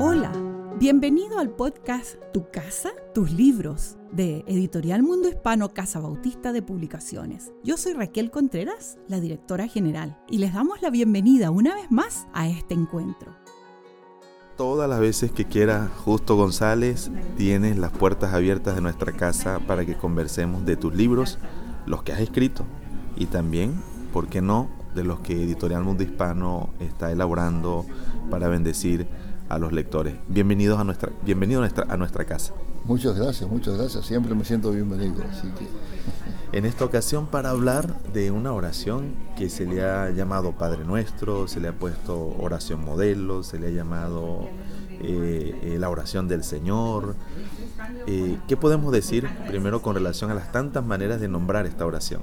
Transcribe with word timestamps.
Hola, 0.00 0.30
bienvenido 0.78 1.40
al 1.40 1.50
podcast 1.50 2.14
Tu 2.32 2.48
casa, 2.52 2.90
tus 3.12 3.32
libros 3.32 3.96
de 4.12 4.44
Editorial 4.46 5.02
Mundo 5.02 5.28
Hispano 5.28 5.70
Casa 5.70 5.98
Bautista 5.98 6.52
de 6.52 6.62
Publicaciones. 6.62 7.50
Yo 7.64 7.76
soy 7.76 7.94
Raquel 7.94 8.30
Contreras, 8.30 8.96
la 9.08 9.18
directora 9.18 9.66
general, 9.66 10.16
y 10.30 10.38
les 10.38 10.54
damos 10.54 10.82
la 10.82 10.90
bienvenida 10.90 11.50
una 11.50 11.74
vez 11.74 11.90
más 11.90 12.28
a 12.32 12.48
este 12.48 12.74
encuentro. 12.74 13.34
Todas 14.56 14.88
las 14.88 15.00
veces 15.00 15.32
que 15.32 15.46
quiera, 15.46 15.90
Justo 16.04 16.36
González, 16.36 17.10
tienes 17.36 17.76
las 17.76 17.90
puertas 17.90 18.32
abiertas 18.32 18.76
de 18.76 18.82
nuestra 18.82 19.10
casa 19.10 19.58
para 19.66 19.84
que 19.84 19.96
conversemos 19.96 20.64
de 20.64 20.76
tus 20.76 20.94
libros, 20.94 21.40
los 21.86 22.04
que 22.04 22.12
has 22.12 22.20
escrito, 22.20 22.64
y 23.16 23.26
también, 23.26 23.74
¿por 24.12 24.28
qué 24.28 24.42
no?, 24.42 24.68
de 24.94 25.02
los 25.02 25.20
que 25.20 25.42
Editorial 25.42 25.84
Mundo 25.84 26.02
Hispano 26.02 26.70
está 26.80 27.12
elaborando 27.12 27.84
para 28.30 28.48
bendecir 28.48 29.06
a 29.48 29.58
los 29.58 29.72
lectores. 29.72 30.14
Bienvenidos 30.28 30.78
a 30.78 30.84
nuestra, 30.84 31.10
bienvenido 31.24 31.60
a 31.60 31.62
nuestra, 31.62 31.86
a 31.88 31.96
nuestra 31.96 32.24
casa. 32.24 32.54
Muchas 32.84 33.16
gracias, 33.16 33.48
muchas 33.50 33.76
gracias. 33.76 34.06
Siempre 34.06 34.34
me 34.34 34.44
siento 34.44 34.70
bienvenido. 34.70 35.22
Así 35.30 35.48
que... 35.48 35.66
En 36.50 36.64
esta 36.64 36.86
ocasión 36.86 37.26
para 37.26 37.50
hablar 37.50 38.02
de 38.14 38.30
una 38.30 38.54
oración 38.54 39.14
que 39.36 39.50
se 39.50 39.66
le 39.66 39.84
ha 39.84 40.08
llamado 40.10 40.52
Padre 40.52 40.82
Nuestro, 40.82 41.46
se 41.46 41.60
le 41.60 41.68
ha 41.68 41.72
puesto 41.72 42.34
oración 42.38 42.82
modelo, 42.82 43.42
se 43.42 43.58
le 43.58 43.66
ha 43.66 43.70
llamado 43.70 44.48
eh, 45.02 45.60
eh, 45.62 45.76
la 45.78 45.90
oración 45.90 46.26
del 46.26 46.42
Señor. 46.44 47.16
Eh, 48.06 48.38
¿Qué 48.48 48.56
podemos 48.56 48.92
decir 48.92 49.28
primero 49.46 49.82
con 49.82 49.94
relación 49.94 50.30
a 50.30 50.34
las 50.34 50.50
tantas 50.50 50.86
maneras 50.86 51.20
de 51.20 51.28
nombrar 51.28 51.66
esta 51.66 51.84
oración? 51.84 52.22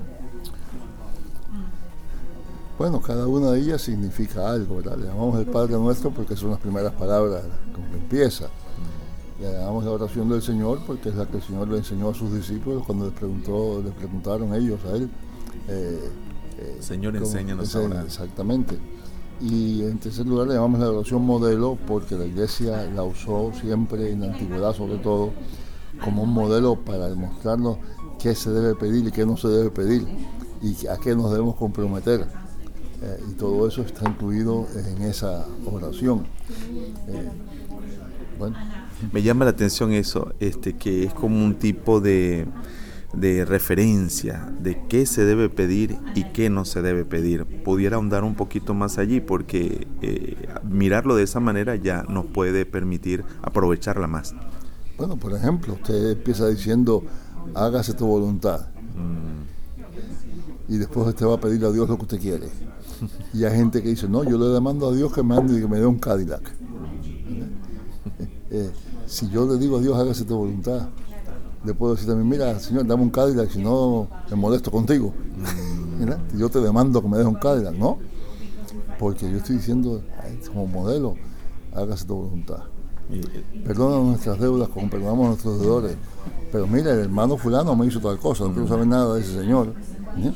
Bueno, 2.77 3.01
cada 3.01 3.25
una 3.25 3.51
de 3.51 3.59
ellas 3.61 3.81
significa 3.81 4.51
algo, 4.51 4.77
¿verdad? 4.77 4.97
Le 4.97 5.07
llamamos 5.07 5.39
el 5.39 5.45
Padre 5.45 5.75
Nuestro 5.75 6.11
porque 6.11 6.35
son 6.35 6.51
las 6.51 6.59
primeras 6.59 6.91
palabras 6.93 7.43
con 7.73 7.85
que 7.85 7.97
empieza. 7.97 8.49
Le 9.39 9.49
llamamos 9.51 9.85
la 9.85 9.91
oración 9.91 10.27
del 10.27 10.41
Señor 10.41 10.79
porque 10.85 11.09
es 11.09 11.15
la 11.15 11.25
que 11.25 11.37
el 11.37 11.43
Señor 11.43 11.69
le 11.69 11.77
enseñó 11.77 12.09
a 12.09 12.13
sus 12.13 12.33
discípulos 12.33 12.83
cuando 12.85 13.05
les, 13.05 13.13
preguntó, 13.13 13.81
les 13.81 13.93
preguntaron 13.93 14.53
ellos 14.53 14.79
a 14.85 14.95
Él. 14.95 15.09
Eh, 15.69 16.09
eh, 16.57 16.77
Señor, 16.81 17.15
enséñanos 17.15 17.73
a 17.75 17.79
orar. 17.79 18.05
Exactamente. 18.05 18.77
Y 19.39 19.83
en 19.83 19.97
tercer 19.97 20.25
lugar 20.25 20.47
le 20.47 20.55
llamamos 20.55 20.81
la 20.81 20.89
oración 20.89 21.21
modelo 21.25 21.77
porque 21.87 22.15
la 22.15 22.25
iglesia 22.25 22.89
la 22.93 23.03
usó 23.03 23.51
siempre 23.53 24.11
en 24.11 24.21
la 24.21 24.27
antigüedad 24.27 24.73
sobre 24.73 24.97
todo 24.97 25.31
como 26.03 26.23
un 26.23 26.33
modelo 26.33 26.75
para 26.75 27.07
demostrarnos 27.07 27.77
qué 28.19 28.35
se 28.35 28.49
debe 28.49 28.75
pedir 28.75 29.07
y 29.07 29.11
qué 29.11 29.25
no 29.25 29.37
se 29.37 29.47
debe 29.47 29.71
pedir 29.71 30.05
y 30.61 30.87
a 30.87 30.97
qué 30.97 31.15
nos 31.15 31.31
debemos 31.31 31.55
comprometer. 31.55 32.44
Eh, 33.01 33.19
y 33.29 33.33
todo 33.33 33.67
eso 33.67 33.81
está 33.81 34.09
incluido 34.09 34.67
en 34.75 35.03
esa 35.03 35.45
oración. 35.65 36.25
Eh, 37.07 37.29
bueno. 38.39 38.57
Me 39.11 39.21
llama 39.21 39.45
la 39.45 39.51
atención 39.51 39.91
eso, 39.91 40.33
este, 40.39 40.73
que 40.73 41.03
es 41.03 41.13
como 41.13 41.43
un 41.43 41.55
tipo 41.55 41.99
de, 41.99 42.47
de 43.13 43.45
referencia 43.45 44.51
de 44.59 44.81
qué 44.87 45.05
se 45.05 45.25
debe 45.25 45.49
pedir 45.49 45.97
y 46.15 46.23
qué 46.31 46.49
no 46.49 46.65
se 46.65 46.81
debe 46.81 47.05
pedir. 47.05 47.45
Pudiera 47.63 47.97
ahondar 47.97 48.23
un 48.23 48.35
poquito 48.35 48.73
más 48.73 48.97
allí 48.97 49.21
porque 49.21 49.87
eh, 50.01 50.47
mirarlo 50.63 51.15
de 51.15 51.23
esa 51.23 51.39
manera 51.39 51.75
ya 51.75 52.03
nos 52.03 52.25
puede 52.25 52.65
permitir 52.65 53.23
aprovecharla 53.41 54.07
más. 54.07 54.33
Bueno, 54.97 55.17
por 55.17 55.33
ejemplo, 55.33 55.73
usted 55.73 56.11
empieza 56.11 56.47
diciendo, 56.47 57.03
hágase 57.53 57.93
tu 57.93 58.05
voluntad. 58.05 58.67
Mm. 58.95 60.73
Y 60.73 60.77
después 60.77 61.07
usted 61.07 61.25
va 61.25 61.35
a 61.35 61.39
pedirle 61.39 61.67
a 61.67 61.71
Dios 61.71 61.87
lo 61.87 61.97
que 61.97 62.03
usted 62.03 62.19
quiere. 62.19 62.47
Y 63.33 63.43
hay 63.43 63.55
gente 63.57 63.81
que 63.81 63.89
dice, 63.89 64.07
no, 64.07 64.23
yo 64.23 64.37
le 64.37 64.45
demando 64.47 64.89
a 64.89 64.95
Dios 64.95 65.13
que 65.13 65.23
me 65.23 65.35
ande 65.35 65.57
y 65.57 65.61
que 65.61 65.67
me 65.67 65.79
dé 65.79 65.85
un 65.85 65.99
Cadillac. 65.99 66.41
Eh, 67.29 67.49
eh, 68.51 68.71
si 69.05 69.29
yo 69.29 69.47
le 69.47 69.57
digo 69.57 69.77
a 69.77 69.81
Dios, 69.81 69.97
hágase 69.97 70.23
tu 70.23 70.37
voluntad, 70.37 70.87
le 71.63 71.73
puedo 71.73 71.95
decir 71.95 72.07
también, 72.07 72.29
mira, 72.29 72.59
Señor, 72.59 72.85
dame 72.85 73.03
un 73.03 73.09
Cadillac, 73.09 73.49
si 73.49 73.59
no 73.59 74.07
me 74.29 74.35
molesto 74.35 74.71
contigo. 74.71 75.13
Mm. 75.99 76.37
Yo 76.37 76.49
te 76.49 76.59
demando 76.59 77.01
que 77.01 77.07
me 77.07 77.17
des 77.17 77.25
un 77.25 77.35
Cadillac, 77.35 77.75
¿no? 77.75 77.97
Porque 78.99 79.29
yo 79.29 79.37
estoy 79.37 79.57
diciendo, 79.57 80.01
como 80.47 80.67
modelo, 80.67 81.15
hágase 81.73 82.05
tu 82.05 82.15
voluntad. 82.15 82.63
Perdona 83.65 84.03
nuestras 84.03 84.39
deudas 84.39 84.69
como 84.69 84.89
perdonamos 84.89 85.25
a 85.25 85.29
nuestros 85.29 85.59
deudores. 85.59 85.95
Pero 86.51 86.67
mira, 86.67 86.91
el 86.91 86.99
hermano 86.99 87.37
fulano 87.37 87.75
me 87.75 87.85
hizo 87.85 87.99
tal 87.99 88.17
cosa, 88.17 88.45
no 88.45 88.51
quiero 88.51 88.67
saber 88.67 88.87
nada 88.87 89.15
de 89.15 89.21
ese 89.21 89.39
señor. 89.39 89.73
¿eh? 90.17 90.33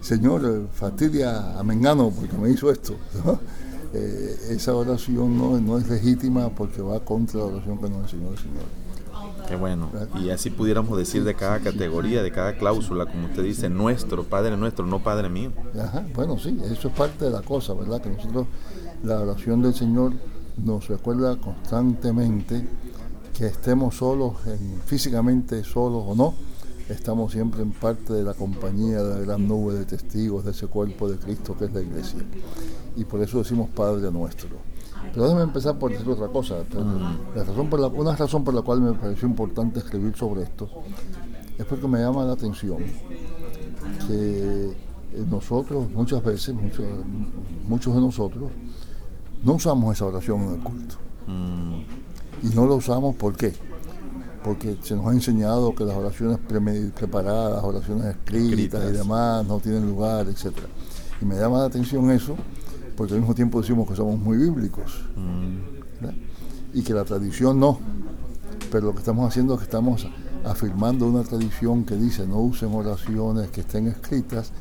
Señor, 0.00 0.68
fastidia 0.72 1.58
a 1.58 1.62
Mengano 1.62 2.10
porque 2.10 2.36
me 2.36 2.50
hizo 2.50 2.70
esto. 2.70 2.94
Eh, 3.94 4.50
esa 4.50 4.74
oración 4.74 5.38
no, 5.38 5.78
es 5.78 5.88
legítima 5.88 6.50
porque 6.50 6.82
va 6.82 7.00
contra 7.00 7.40
la 7.40 7.46
oración 7.46 7.78
que 7.78 7.88
nos 7.88 8.02
enseñó 8.02 8.32
el 8.32 8.38
Señor. 8.38 8.64
Qué 9.48 9.56
bueno. 9.56 9.88
Y 10.22 10.28
así 10.28 10.50
pudiéramos 10.50 10.98
decir 10.98 11.24
de 11.24 11.34
cada 11.34 11.60
categoría, 11.60 12.22
de 12.22 12.30
cada 12.30 12.58
cláusula, 12.58 13.06
como 13.06 13.28
usted 13.28 13.42
dice, 13.42 13.70
nuestro, 13.70 14.24
Padre 14.24 14.58
nuestro, 14.58 14.84
no 14.84 15.02
Padre 15.02 15.30
mío. 15.30 15.52
bueno, 16.14 16.38
sí, 16.38 16.58
eso 16.70 16.88
es 16.88 16.94
parte 16.94 17.24
de 17.24 17.30
la 17.30 17.40
cosa, 17.40 17.72
¿verdad? 17.72 18.02
Que 18.02 18.10
nosotros, 18.10 18.46
la 19.02 19.20
oración 19.20 19.62
del 19.62 19.72
Señor 19.72 20.12
nos 20.62 20.86
recuerda 20.88 21.36
constantemente 21.36 22.68
que 23.32 23.46
estemos 23.46 23.94
solos, 23.94 24.34
físicamente 24.84 25.64
solos 25.64 26.04
o 26.06 26.14
no, 26.14 26.34
estamos 26.88 27.32
siempre 27.32 27.62
en 27.62 27.72
parte 27.72 28.12
de 28.12 28.22
la 28.22 28.34
compañía 28.34 29.02
de 29.02 29.14
la 29.14 29.20
gran 29.20 29.46
nube 29.46 29.74
de 29.74 29.84
testigos 29.84 30.44
de 30.44 30.52
ese 30.52 30.66
cuerpo 30.66 31.08
de 31.08 31.18
Cristo 31.18 31.56
que 31.56 31.66
es 31.66 31.72
la 31.72 31.82
iglesia. 31.82 32.20
Y 32.96 33.04
por 33.04 33.20
eso 33.20 33.38
decimos 33.38 33.68
Padre 33.70 34.10
nuestro. 34.10 34.48
Pero 35.12 35.24
déjame 35.24 35.42
empezar 35.42 35.78
por 35.78 35.92
decir 35.92 36.08
otra 36.08 36.28
cosa. 36.28 36.56
La 37.34 37.44
razón 37.44 37.68
por 37.68 37.80
la, 37.80 37.88
una 37.88 38.16
razón 38.16 38.44
por 38.44 38.54
la 38.54 38.62
cual 38.62 38.80
me 38.80 38.92
pareció 38.94 39.28
importante 39.28 39.80
escribir 39.80 40.16
sobre 40.16 40.42
esto 40.42 40.68
es 41.58 41.64
porque 41.64 41.88
me 41.88 41.98
llama 42.00 42.24
la 42.24 42.32
atención 42.32 42.78
que 44.06 44.72
nosotros 45.30 45.90
muchas 45.90 46.22
veces, 46.22 46.54
muchos, 46.54 46.84
muchos 47.66 47.94
de 47.94 48.00
nosotros, 48.00 48.50
no 49.42 49.54
usamos 49.54 49.94
esa 49.94 50.06
oración 50.06 50.42
en 50.42 50.54
el 50.54 50.60
culto. 50.60 50.94
Mm. 51.26 51.80
Y 52.42 52.54
no 52.54 52.66
lo 52.66 52.76
usamos 52.76 53.16
¿por 53.16 53.34
qué? 53.36 53.52
Porque 54.42 54.76
se 54.82 54.94
nos 54.94 55.06
ha 55.06 55.12
enseñado 55.12 55.74
que 55.74 55.84
las 55.84 55.96
oraciones 55.96 56.38
preparadas, 56.94 57.62
oraciones 57.62 58.06
escritas, 58.06 58.88
y 58.88 58.92
demás 58.92 59.46
no 59.46 59.58
tienen 59.60 59.86
lugar, 59.86 60.26
etc. 60.28 60.52
Y 61.20 61.24
me 61.24 61.36
llama 61.36 61.58
la 61.58 61.64
atención 61.64 62.10
eso, 62.10 62.36
porque 62.96 63.14
al 63.14 63.20
mismo 63.20 63.34
tiempo 63.34 63.60
decimos 63.60 63.88
que 63.88 63.96
somos 63.96 64.18
muy 64.18 64.36
bíblicos, 64.38 65.04
mm. 65.16 66.76
y 66.78 66.82
que 66.82 66.94
la 66.94 67.04
tradición 67.04 67.58
no, 67.58 67.78
pero 68.70 68.86
lo 68.86 68.92
que 68.92 69.00
estamos 69.00 69.28
haciendo 69.28 69.54
es 69.54 69.60
que 69.60 69.64
estamos 69.64 70.06
afirmando 70.44 71.06
una 71.06 71.22
tradición 71.22 71.84
que 71.84 71.96
dice 71.96 72.26
no 72.26 72.38
usen 72.38 72.74
oraciones 72.74 73.50
que 73.50 73.60
estén 73.60 73.86
escritas 73.86 74.52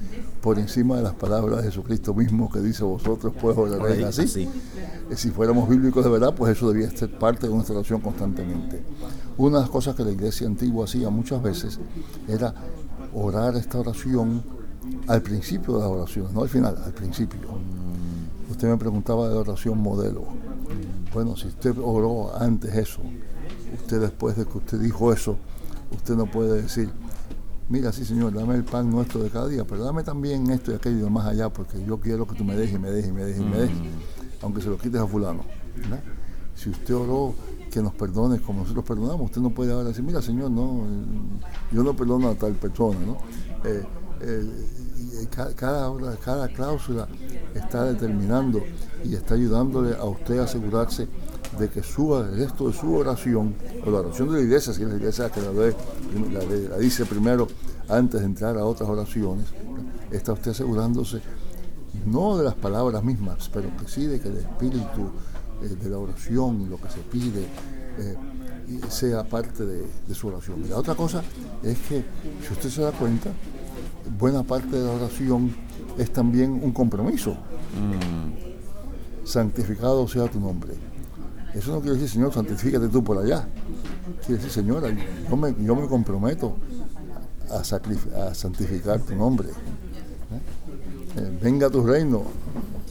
por 0.41 0.59
encima 0.59 0.97
de 0.97 1.03
las 1.03 1.13
palabras 1.13 1.57
de 1.57 1.63
Jesucristo 1.63 2.13
mismo 2.13 2.49
que 2.51 2.59
dice 2.59 2.83
vosotros 2.83 3.33
pues 3.39 3.57
oraréis 3.57 4.05
así. 4.05 4.49
Si 5.15 5.29
fuéramos 5.29 5.69
bíblicos 5.69 6.03
de 6.03 6.09
verdad, 6.09 6.33
pues 6.35 6.57
eso 6.57 6.71
debía 6.71 6.89
ser 6.91 7.17
parte 7.17 7.47
de 7.47 7.53
nuestra 7.53 7.75
oración 7.75 8.01
constantemente. 8.01 8.83
Una 9.37 9.57
de 9.57 9.63
las 9.63 9.69
cosas 9.69 9.95
que 9.95 10.03
la 10.03 10.11
iglesia 10.11 10.47
antigua 10.47 10.85
hacía 10.85 11.09
muchas 11.09 11.41
veces 11.41 11.79
era 12.27 12.53
orar 13.13 13.55
esta 13.55 13.79
oración 13.79 14.43
al 15.07 15.21
principio 15.21 15.75
de 15.75 15.79
las 15.81 15.89
oraciones, 15.89 16.31
no 16.33 16.41
al 16.41 16.49
final, 16.49 16.77
al 16.83 16.93
principio. 16.93 17.39
Usted 18.49 18.69
me 18.69 18.77
preguntaba 18.77 19.27
de 19.27 19.35
la 19.35 19.41
oración 19.41 19.77
modelo. 19.77 20.23
Bueno, 21.13 21.35
si 21.35 21.47
usted 21.47 21.75
oró 21.81 22.35
antes 22.37 22.75
eso, 22.75 23.01
usted 23.81 24.01
después 24.01 24.37
de 24.37 24.45
que 24.45 24.57
usted 24.57 24.79
dijo 24.79 25.11
eso, 25.11 25.37
usted 25.91 26.15
no 26.15 26.25
puede 26.25 26.61
decir, 26.61 26.89
mira, 27.69 27.91
sí 27.91 28.05
señor, 28.05 28.33
dame 28.33 28.55
el 28.55 28.63
pan 28.63 28.89
nuestro 28.89 29.21
de 29.21 29.29
cada 29.29 29.47
día, 29.47 29.65
pero 29.65 29.83
dame 29.83 30.03
también 30.03 30.49
esto 30.49 30.71
y 30.71 30.75
aquello 30.75 31.09
más 31.09 31.27
allá, 31.27 31.49
porque 31.49 31.83
yo 31.85 31.99
quiero 31.99 32.27
que 32.27 32.35
tú 32.35 32.43
me 32.43 32.55
dejes 32.55 32.75
y 32.75 32.79
me 32.79 32.91
dejes 32.91 33.09
y 33.09 33.13
me 33.13 33.23
dejes 33.23 33.41
y 33.41 33.45
me 33.45 33.57
dejes, 33.57 33.77
mm. 33.77 34.43
aunque 34.43 34.61
se 34.61 34.69
lo 34.69 34.77
quites 34.77 35.01
a 35.01 35.07
fulano. 35.07 35.43
Si 36.55 36.69
usted 36.69 36.95
oró 36.95 37.35
que 37.69 37.81
nos 37.81 37.93
perdone 37.93 38.39
como 38.39 38.61
nosotros 38.61 38.85
perdonamos. 38.85 39.25
Usted 39.25 39.41
no 39.41 39.49
puede 39.51 39.71
ahora 39.71 39.89
decir, 39.89 40.03
mira 40.03 40.21
Señor, 40.21 40.51
no, 40.51 40.83
yo 41.71 41.83
no 41.83 41.95
perdono 41.95 42.29
a 42.29 42.35
tal 42.35 42.53
persona. 42.53 42.97
¿no? 43.05 43.17
Eh, 43.63 43.83
eh, 44.21 45.27
cada, 45.55 45.93
cada 46.17 46.47
cláusula 46.47 47.07
está 47.53 47.85
determinando 47.85 48.61
y 49.03 49.15
está 49.15 49.35
ayudándole 49.35 49.95
a 49.95 50.05
usted 50.05 50.39
a 50.39 50.43
asegurarse 50.45 51.07
de 51.59 51.69
que 51.69 51.83
su, 51.83 52.15
esto 52.37 52.67
de 52.67 52.73
su 52.73 52.95
oración, 52.95 53.55
o 53.85 53.91
la 53.91 53.99
oración 53.99 54.29
de 54.29 54.39
la 54.39 54.43
iglesia, 54.43 54.73
si 54.73 54.83
es 54.83 54.89
la 54.89 54.95
iglesia 54.95 55.29
que 55.29 55.41
la, 55.41 55.51
la, 55.51 56.77
dice 56.77 57.05
primero 57.05 57.47
antes 57.89 58.19
de 58.19 58.25
entrar 58.25 58.57
a 58.57 58.65
otras 58.65 58.89
oraciones, 58.89 59.45
está 60.11 60.33
usted 60.33 60.51
asegurándose 60.51 61.21
no 62.05 62.37
de 62.37 62.43
las 62.43 62.55
palabras 62.55 63.03
mismas, 63.03 63.49
pero 63.51 63.75
que 63.77 63.87
sí 63.87 64.05
de 64.05 64.19
que 64.19 64.29
el 64.29 64.37
Espíritu 64.37 65.09
eh, 65.61 65.75
de 65.81 65.89
la 65.89 65.97
oración, 65.97 66.69
lo 66.69 66.77
que 66.77 66.89
se 66.89 66.99
pide, 66.99 67.45
eh, 67.99 68.15
sea 68.89 69.23
parte 69.23 69.65
de, 69.65 69.85
su 70.13 70.27
oración. 70.27 70.63
Y 70.65 70.69
la 70.69 70.77
otra 70.77 70.95
cosa 70.95 71.23
es 71.63 71.77
que, 71.79 72.03
si 72.45 72.53
usted 72.53 72.69
se 72.69 72.81
da 72.81 72.91
cuenta, 72.91 73.31
buena 74.19 74.43
parte 74.43 74.77
de 74.77 74.85
la 74.85 74.91
oración 74.91 75.55
es 75.97 76.11
también 76.11 76.51
un 76.51 76.71
compromiso. 76.71 77.31
Mm. 77.31 79.25
santificado 79.25 80.07
sea 80.07 80.29
tu 80.29 80.39
nombre. 80.39 80.73
Eso 81.53 81.71
no 81.71 81.81
quiere 81.81 81.95
decir, 81.95 82.09
Señor, 82.09 82.33
santifícate 82.33 82.87
tú 82.89 83.03
por 83.03 83.17
allá. 83.17 83.47
Quiere 84.25 84.41
decir, 84.41 84.51
Señora, 84.51 84.89
yo 85.29 85.37
me, 85.37 85.55
yo 85.59 85.75
me 85.75 85.87
comprometo 85.87 86.55
a, 87.49 87.59
a 87.59 88.33
santificar 88.33 88.99
tu 89.01 89.15
nombre. 89.15 89.49
¿Eh? 89.49 90.57
Eh, 91.17 91.39
venga 91.41 91.67
a 91.67 91.69
tu 91.69 91.83
reino, 91.83 92.23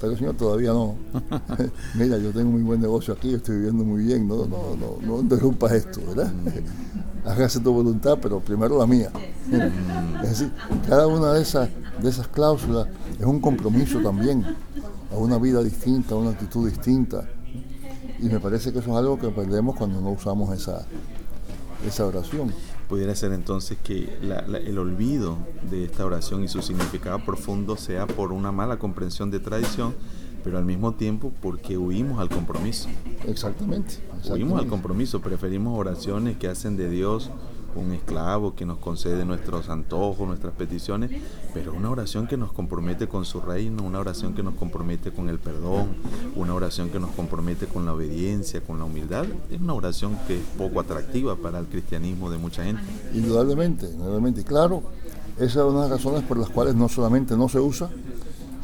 pero 0.00 0.16
Señor, 0.16 0.34
todavía 0.34 0.72
no. 0.72 0.96
Mira, 1.94 2.18
yo 2.18 2.32
tengo 2.32 2.50
muy 2.50 2.62
buen 2.62 2.80
negocio 2.80 3.14
aquí, 3.14 3.34
estoy 3.34 3.56
viviendo 3.56 3.84
muy 3.84 4.04
bien, 4.04 4.26
no, 4.26 4.46
no, 4.46 4.76
no, 4.76 5.06
no 5.06 5.20
interrumpas 5.20 5.72
esto, 5.72 6.00
¿verdad? 6.08 6.32
Hágase 7.24 7.60
tu 7.60 7.72
voluntad, 7.72 8.18
pero 8.20 8.40
primero 8.40 8.78
la 8.78 8.86
mía. 8.86 9.10
Es 10.22 10.30
decir, 10.30 10.52
cada 10.88 11.06
una 11.06 11.34
de 11.34 11.42
esas, 11.42 11.68
de 12.02 12.08
esas 12.08 12.26
cláusulas 12.26 12.88
es 13.18 13.24
un 13.24 13.38
compromiso 13.38 14.00
también 14.00 14.44
a 15.12 15.16
una 15.16 15.38
vida 15.38 15.62
distinta, 15.62 16.14
a 16.14 16.18
una 16.18 16.30
actitud 16.30 16.68
distinta. 16.68 17.28
Y 18.18 18.26
me 18.26 18.40
parece 18.40 18.72
que 18.72 18.78
eso 18.78 18.90
es 18.90 18.96
algo 18.96 19.18
que 19.18 19.28
perdemos 19.28 19.76
cuando 19.76 20.00
no 20.00 20.10
usamos 20.10 20.54
esa, 20.54 20.86
esa 21.86 22.06
oración. 22.06 22.52
Pudiera 22.88 23.14
ser 23.14 23.32
entonces 23.32 23.78
que 23.82 24.08
el 24.22 24.78
olvido 24.78 25.36
de 25.70 25.84
esta 25.84 26.04
oración 26.04 26.44
y 26.44 26.48
su 26.48 26.62
significado 26.62 27.18
profundo 27.24 27.76
sea 27.76 28.06
por 28.06 28.32
una 28.32 28.52
mala 28.52 28.78
comprensión 28.78 29.30
de 29.30 29.40
tradición, 29.40 29.94
pero 30.44 30.58
al 30.58 30.64
mismo 30.64 30.94
tiempo 30.94 31.32
porque 31.42 31.76
huimos 31.76 32.20
al 32.20 32.28
compromiso. 32.28 32.88
Exactamente. 33.26 33.94
exactamente. 33.94 34.32
Huimos 34.32 34.60
al 34.60 34.68
compromiso, 34.68 35.20
preferimos 35.20 35.78
oraciones 35.78 36.36
que 36.36 36.48
hacen 36.48 36.76
de 36.76 36.88
Dios 36.88 37.30
un 37.76 37.92
esclavo 37.92 38.54
que 38.54 38.66
nos 38.66 38.78
concede 38.78 39.24
nuestros 39.24 39.68
antojos, 39.68 40.26
nuestras 40.26 40.54
peticiones, 40.54 41.10
pero 41.54 41.74
una 41.74 41.90
oración 41.90 42.26
que 42.26 42.36
nos 42.36 42.52
compromete 42.52 43.08
con 43.08 43.24
su 43.24 43.40
reino, 43.40 43.82
una 43.82 44.00
oración 44.00 44.34
que 44.34 44.42
nos 44.42 44.54
compromete 44.54 45.12
con 45.12 45.28
el 45.28 45.38
perdón, 45.38 45.96
una 46.34 46.54
oración 46.54 46.90
que 46.90 46.98
nos 46.98 47.10
compromete 47.10 47.66
con 47.66 47.86
la 47.86 47.94
obediencia, 47.94 48.60
con 48.60 48.78
la 48.78 48.84
humildad, 48.84 49.26
es 49.50 49.60
una 49.60 49.74
oración 49.74 50.18
que 50.26 50.36
es 50.36 50.42
poco 50.58 50.80
atractiva 50.80 51.36
para 51.36 51.58
el 51.58 51.66
cristianismo 51.66 52.30
de 52.30 52.38
mucha 52.38 52.64
gente. 52.64 52.82
Indudablemente, 53.14 53.86
indudablemente. 53.86 54.40
Y 54.40 54.44
claro, 54.44 54.82
esa 55.38 55.60
es 55.60 55.66
una 55.66 55.84
de 55.84 55.90
las 55.90 55.98
razones 55.98 56.22
por 56.22 56.38
las 56.38 56.48
cuales 56.48 56.74
no 56.74 56.88
solamente 56.88 57.36
no 57.36 57.48
se 57.48 57.60
usa, 57.60 57.90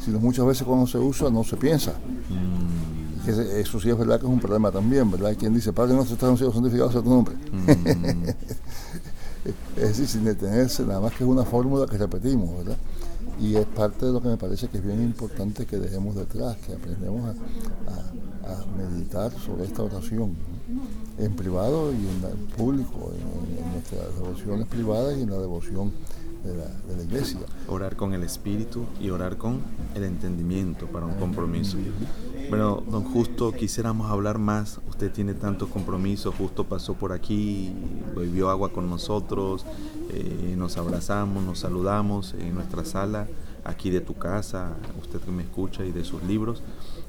sino 0.03 0.19
muchas 0.19 0.45
veces 0.45 0.63
cuando 0.63 0.87
se 0.87 0.97
usa 0.97 1.29
no 1.29 1.43
se 1.43 1.55
piensa. 1.57 1.93
Mm. 2.29 3.29
Eso 3.29 3.79
sí 3.79 3.89
es 3.89 3.97
verdad 3.97 4.19
que 4.19 4.25
es 4.25 4.31
un 4.31 4.39
problema 4.39 4.69
también, 4.69 5.09
¿verdad? 5.09 5.29
Hay 5.29 5.35
quien 5.37 5.53
dice, 5.53 5.71
Padre 5.71 5.93
nuestro 5.93 6.15
está 6.15 6.35
sido 6.35 6.51
santificado 6.51 6.91
sea 6.91 7.01
tu 7.01 7.09
nombre. 7.09 7.35
Mm. 7.35 8.29
Es 9.75 9.89
decir, 9.89 10.07
sin 10.07 10.23
detenerse, 10.25 10.85
nada 10.85 10.99
más 10.99 11.13
que 11.13 11.23
es 11.23 11.29
una 11.29 11.43
fórmula 11.43 11.85
que 11.87 11.97
repetimos, 11.97 12.57
¿verdad? 12.57 12.77
Y 13.39 13.55
es 13.55 13.65
parte 13.65 14.05
de 14.05 14.11
lo 14.11 14.21
que 14.21 14.27
me 14.27 14.37
parece 14.37 14.67
que 14.67 14.77
es 14.77 14.85
bien 14.85 15.01
importante 15.01 15.65
que 15.65 15.77
dejemos 15.77 16.15
detrás, 16.15 16.57
que 16.57 16.73
aprendemos 16.73 17.23
a, 17.29 17.35
meditar 18.77 19.31
sobre 19.39 19.65
esta 19.65 19.83
oración, 19.83 20.35
en 21.17 21.35
privado 21.35 21.91
y 21.91 21.95
en, 21.95 22.47
público, 22.57 23.11
en, 23.13 23.71
nuestras 23.71 24.15
devociones 24.15 24.67
privadas 24.67 25.17
y 25.17 25.21
en 25.21 25.29
la 25.29 25.37
devoción 25.37 25.91
de 26.43 26.55
la, 26.55 27.03
iglesia. 27.03 27.39
Orar 27.67 27.95
con 27.95 28.13
el 28.13 28.23
espíritu 28.23 28.85
y 28.99 29.09
orar 29.09 29.37
con 29.37 29.61
el 29.95 30.03
entendimiento 30.03 30.87
para 30.87 31.05
un 31.05 31.15
compromiso. 31.15 31.77
Bueno, 32.49 32.83
don 32.89 33.03
Justo, 33.03 33.51
quisiéramos 33.51 34.11
hablar 34.11 34.37
más. 34.37 34.79
Usted 34.89 35.11
tiene 35.11 35.33
tantos 35.33 35.69
compromisos. 35.69 36.35
Justo 36.35 36.65
pasó 36.65 36.93
por 36.93 37.13
aquí, 37.13 37.73
bebió 38.15 38.49
agua 38.49 38.71
con 38.71 38.89
nosotros, 38.89 39.65
eh, 40.11 40.55
nos 40.57 40.77
abrazamos, 40.77 41.43
nos 41.43 41.59
saludamos 41.59 42.33
en 42.33 42.55
nuestra 42.55 42.83
sala, 42.85 43.27
aquí 43.63 43.89
de 43.89 44.01
tu 44.01 44.15
casa, 44.15 44.73
usted 45.01 45.19
que 45.19 45.31
me 45.31 45.43
escucha 45.43 45.85
y 45.85 45.91
de 45.91 46.03
sus 46.03 46.23
libros, 46.23 46.61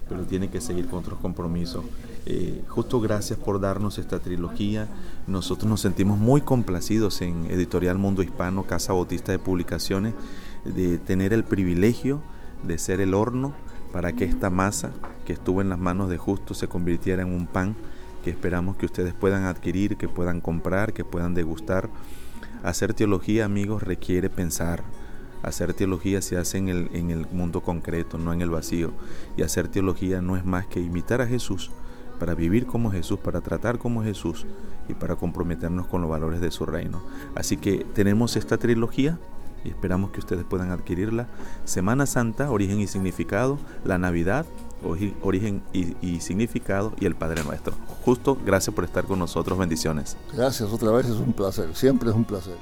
pero 0.09 0.23
tiene 0.23 0.51
que 0.51 0.61
seguir 0.61 0.87
con 0.87 1.01
otros 1.01 1.19
compromisos. 1.19 1.85
Eh, 2.27 2.63
justo 2.69 3.01
gracias 3.01 3.39
por 3.39 3.61
darnos 3.61 3.99
esta 3.99 4.19
trilogía. 4.19 4.89
Nosotros 5.27 5.69
nos 5.69 5.81
sentimos 5.81 6.19
muy 6.19 6.41
complacidos 6.41 7.21
en 7.23 7.47
Editorial 7.47 7.99
Mundo 7.99 8.23
Hispano, 8.23 8.65
Casa 8.65 8.93
Bautista 8.93 9.33
de 9.33 9.39
Publicaciones, 9.39 10.15
de 10.65 10.99
tener 10.99 11.33
el 11.33 11.45
privilegio 11.45 12.23
de 12.67 12.79
ser 12.79 13.01
el 13.01 13.15
horno 13.15 13.53
para 13.93 14.13
que 14.13 14.25
esta 14.25 14.51
masa 14.51 14.91
que 15.25 15.35
estuvo 15.35 15.61
en 15.61 15.69
las 15.69 15.79
manos 15.79 16.09
de 16.09 16.19
Justo 16.19 16.55
se 16.55 16.69
convirtiera 16.69 17.23
en 17.23 17.33
un 17.33 17.47
pan 17.47 17.77
que 18.25 18.31
esperamos 18.31 18.77
que 18.77 18.87
ustedes 18.87 19.13
puedan 19.13 19.45
adquirir, 19.45 19.97
que 19.97 20.09
puedan 20.09 20.41
comprar, 20.41 20.95
que 20.95 21.05
puedan 21.05 21.35
degustar. 21.35 21.91
Hacer 22.63 22.95
teología, 22.95 23.45
amigos, 23.45 23.83
requiere 23.83 24.31
pensar. 24.31 24.83
Hacer 25.45 25.75
teología 25.75 26.23
se 26.23 26.37
hace 26.37 26.59
en 26.59 26.69
el, 26.69 26.91
en 26.93 27.11
el 27.11 27.27
mundo 27.31 27.61
concreto, 27.61 28.19
no 28.19 28.33
en 28.33 28.41
el 28.41 28.51
vacío. 28.51 28.93
Y 29.37 29.43
hacer 29.43 29.69
teología 29.69 30.21
no 30.21 30.37
es 30.37 30.45
más 30.45 30.67
que 30.67 30.81
imitar 30.81 31.21
a 31.21 31.27
Jesús, 31.27 31.71
para 32.19 32.35
vivir 32.35 32.67
como 32.67 32.91
Jesús, 32.91 33.19
para 33.19 33.41
tratar 33.41 33.79
como 33.79 34.03
Jesús 34.03 34.47
y 34.89 34.95
para 34.95 35.17
comprometernos 35.17 35.87
con 35.87 36.01
los 36.01 36.11
valores 36.11 36.41
de 36.41 36.51
su 36.51 36.67
reino. 36.67 37.03
Así 37.35 37.57
que 37.57 37.87
tenemos 37.95 38.37
esta 38.37 38.57
trilogía 38.57 39.19
y 39.65 39.71
esperamos 39.71 40.11
que 40.11 40.21
ustedes 40.21 40.45
puedan 40.45 40.71
adquirirla. 40.71 41.27
Semana 41.65 42.07
Santa, 42.07 42.51
origen 42.51 42.81
y 42.81 42.87
significado, 42.87 43.59
la 43.85 43.99
Navidad, 43.99 44.47
origen 45.23 45.63
y, 45.73 46.21
significado 46.21 46.93
y 47.01 47.07
el 47.07 47.15
Padre 47.15 47.43
Nuestro. 47.45 47.75
Justo, 48.05 48.39
gracias 48.45 48.75
por 48.75 48.85
estar 48.85 49.05
con 49.05 49.19
nosotros, 49.19 49.59
bendiciones. 49.59 50.17
Gracias 50.35 50.71
otra 50.71 50.91
vez, 50.91 51.07
es 51.07 51.17
un 51.17 51.33
placer, 51.33 51.75
siempre 51.75 52.11
es 52.11 52.17
un 52.17 52.25
placer. 52.25 52.57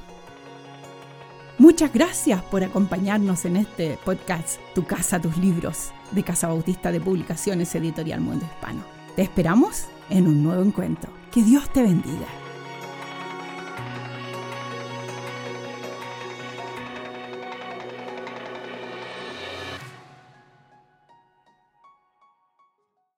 Muchas 1.59 1.93
gracias 1.93 2.43
por 2.43 2.65
acompañarnos 2.65 3.45
en 3.45 3.57
este 3.57 3.99
podcast 4.05 4.59
Tu 4.75 4.85
casa, 4.85 5.21
tus 5.21 5.37
libros, 5.37 5.93
de 6.11 6.23
Casa 6.23 6.49
Bautista 6.49 6.91
de 6.91 7.01
Publicaciones 7.01 7.75
Editorial 7.75 8.21
Mundo 8.21 8.47
Hispano. 8.47 8.83
Te 9.17 9.23
esperamos 9.23 9.85
en 10.09 10.27
un 10.27 10.43
nuevo 10.43 10.63
encuentro. 10.63 11.11
Que 11.31 11.43
Dios 11.43 11.71
te 11.73 11.83
bendiga. 11.83 12.42